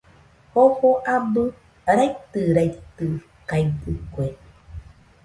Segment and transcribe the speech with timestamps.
[0.53, 1.43] Jofo abɨ
[1.97, 4.25] raitɨraitɨkaɨdɨkue.